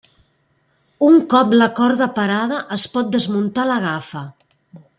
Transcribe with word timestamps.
Un 1.09 1.17
cop 1.33 1.53
la 1.59 1.67
corda 1.81 2.07
parada 2.15 2.63
es 2.77 2.87
pot 2.97 3.13
desmuntar 3.17 3.67
la 3.73 3.77
gafa. 3.87 4.25